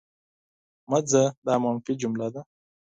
مه 0.89 0.99
ځه! 1.09 1.23
دا 1.45 1.53
منفي 1.63 1.93
جمله 2.01 2.27
ده. 2.33 2.41